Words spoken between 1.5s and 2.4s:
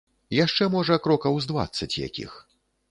дваццаць якіх.